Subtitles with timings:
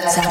[0.00, 0.27] Cacha.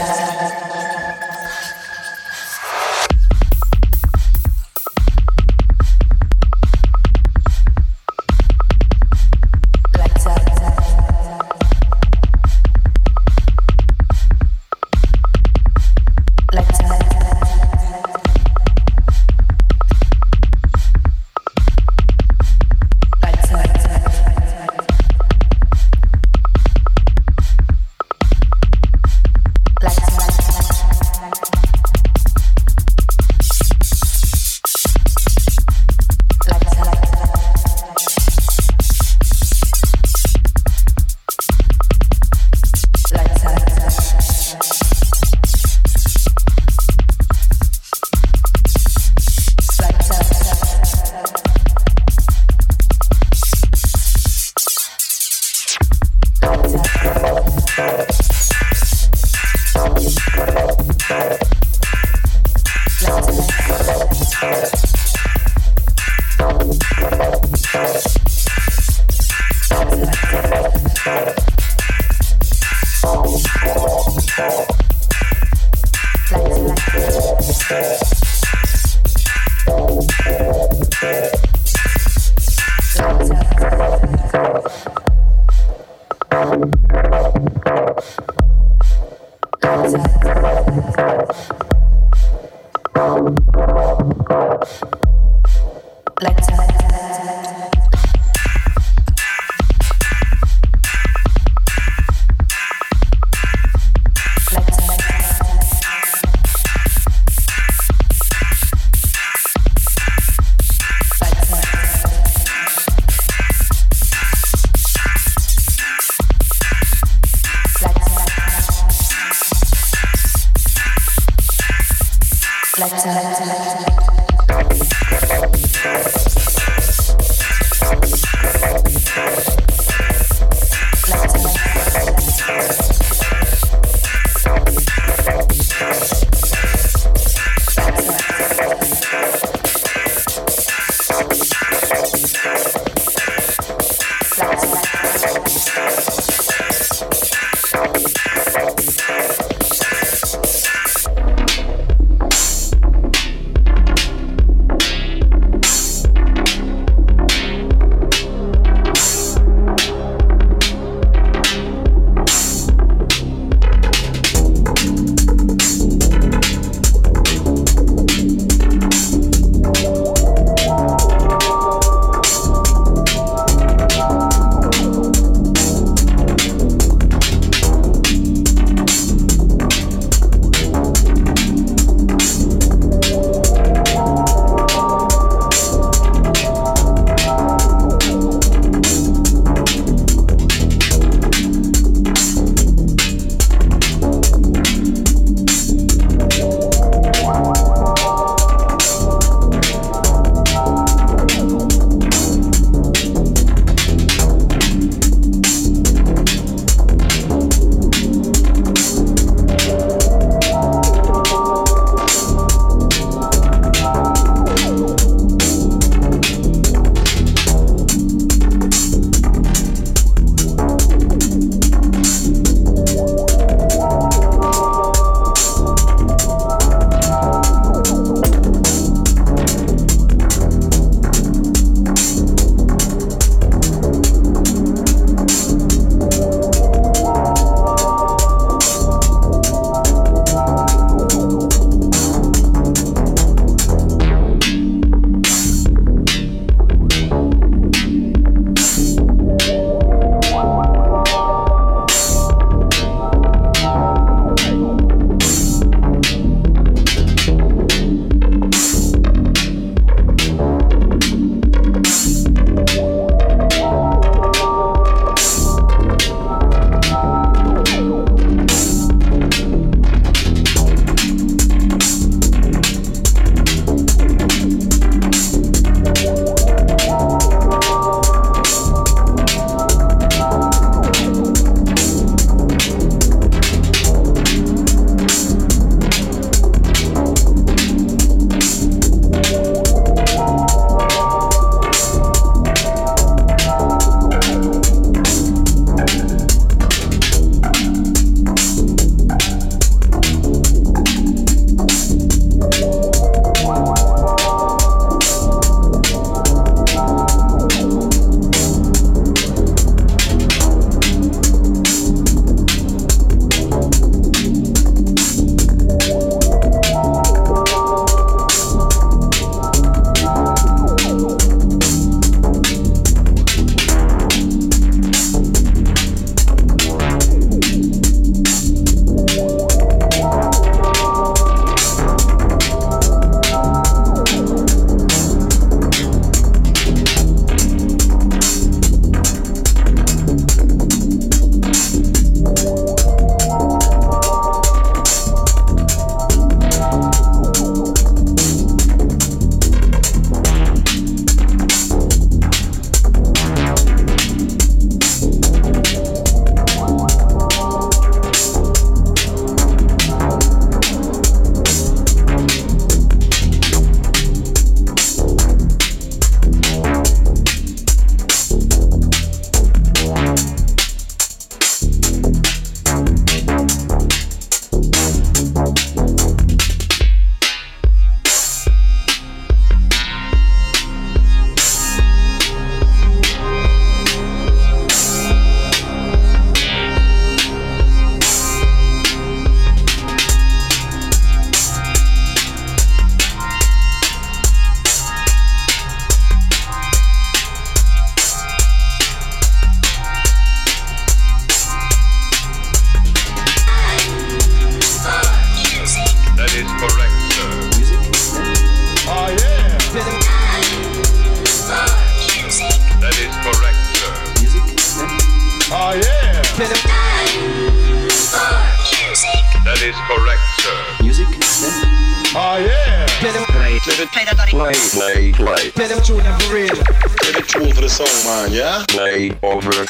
[424.37, 425.51] play, play, play.
[425.51, 426.49] Play them tune them for real.
[426.49, 428.63] Play the tune for the song, man, yeah?
[428.67, 429.65] Play over.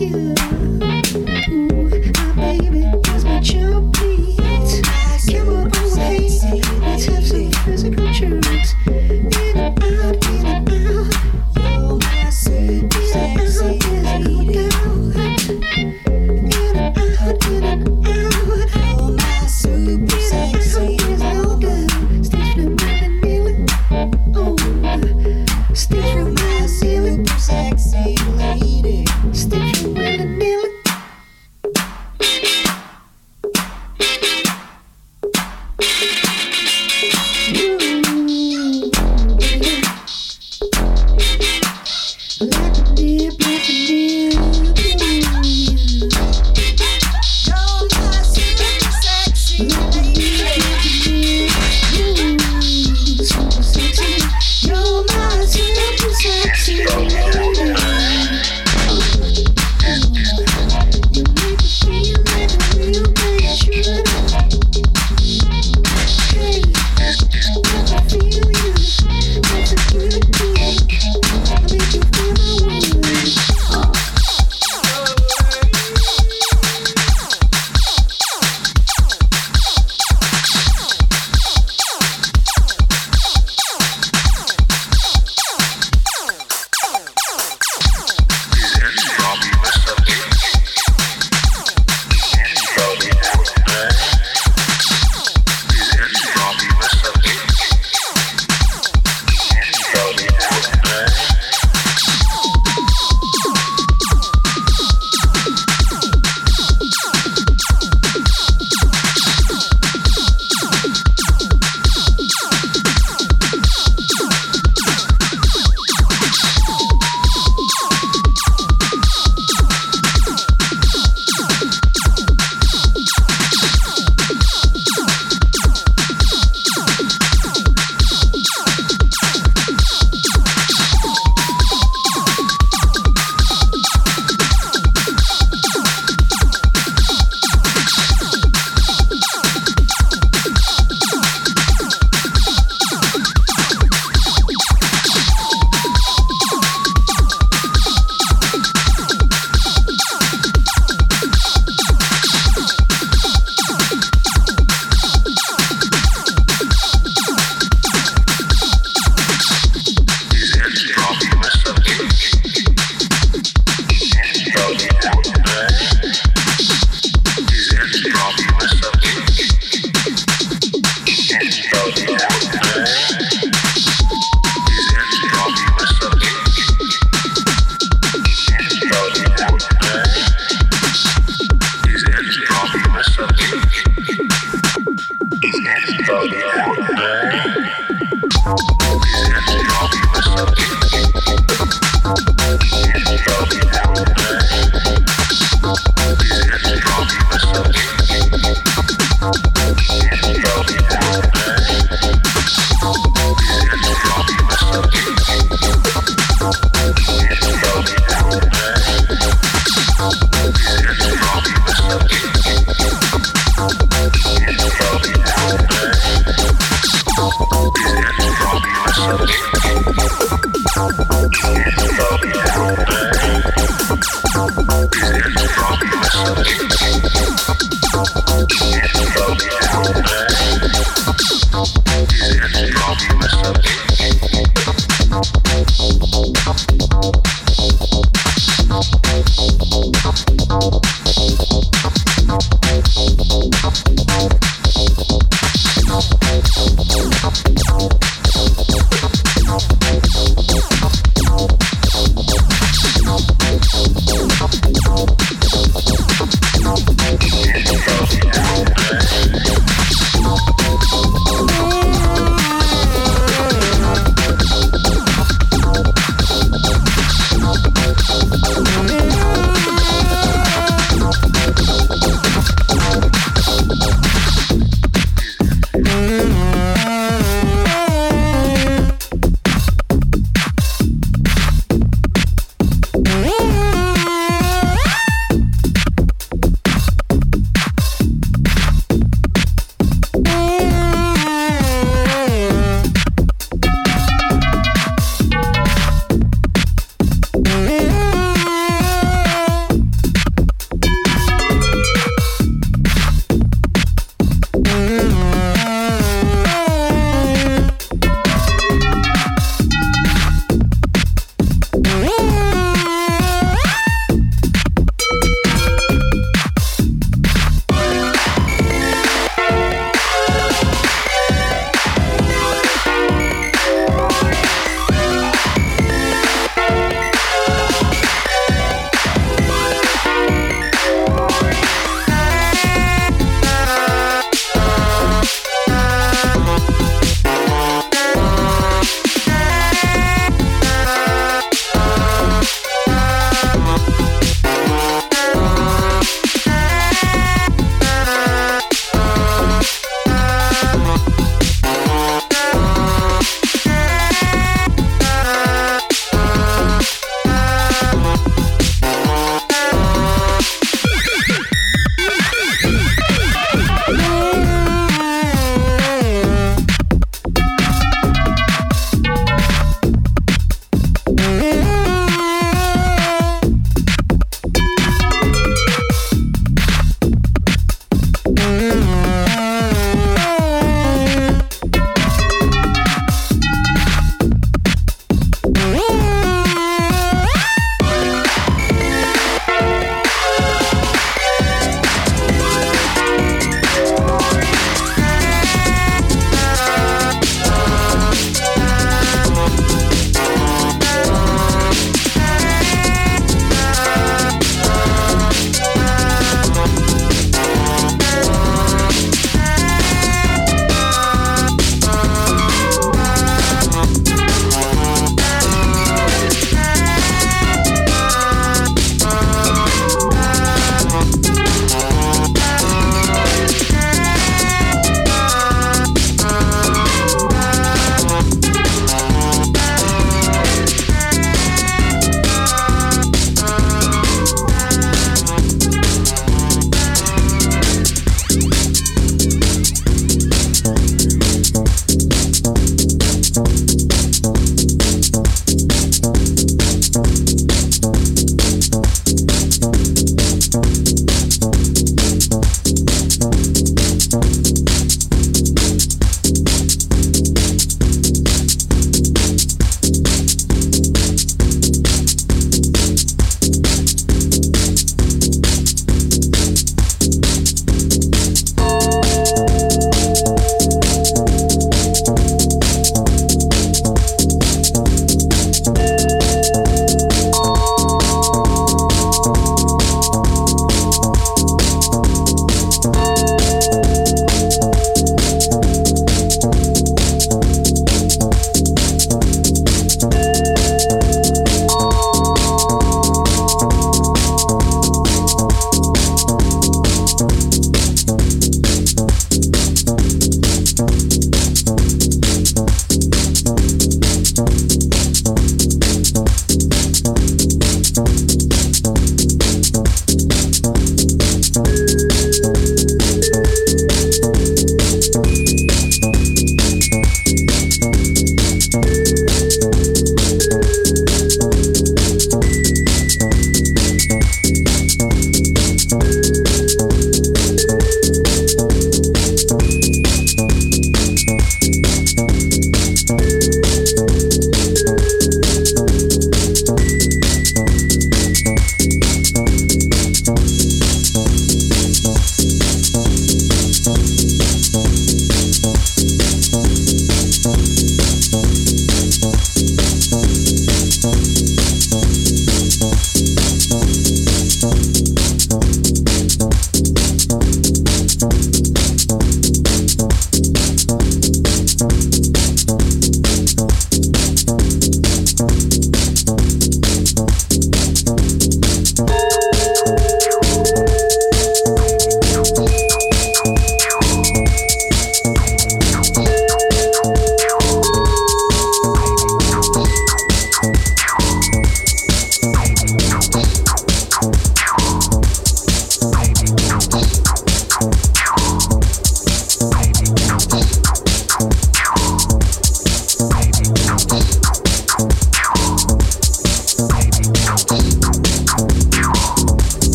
[0.00, 0.49] Thank